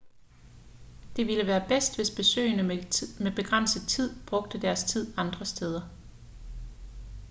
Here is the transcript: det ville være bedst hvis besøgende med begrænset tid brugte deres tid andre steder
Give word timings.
det 1.15 1.27
ville 1.27 1.47
være 1.47 1.65
bedst 1.67 1.95
hvis 1.95 2.09
besøgende 2.09 2.63
med 2.63 3.35
begrænset 3.35 3.87
tid 3.87 4.15
brugte 4.27 4.61
deres 4.61 4.83
tid 4.83 5.13
andre 5.17 5.45
steder 5.45 5.89